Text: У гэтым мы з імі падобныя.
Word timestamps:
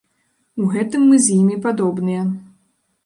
У 0.61 0.69
гэтым 0.75 1.05
мы 1.09 1.19
з 1.25 1.37
імі 1.41 1.57
падобныя. 1.67 2.25